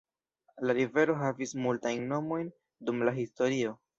La 0.69 0.75
rivero 0.77 1.17
havis 1.19 1.53
multajn 1.67 2.01
nomojn 2.13 2.51
dum 2.91 3.07
la 3.09 3.17
historio. 3.23 3.79